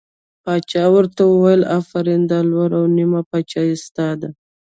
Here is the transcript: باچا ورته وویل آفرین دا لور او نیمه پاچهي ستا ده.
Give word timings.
باچا 0.43 0.83
ورته 0.95 1.21
وویل 1.27 1.61
آفرین 1.79 2.21
دا 2.31 2.39
لور 2.49 2.71
او 2.79 2.85
نیمه 2.95 3.21
پاچهي 3.29 3.75
ستا 3.85 4.07
ده. 4.21 4.29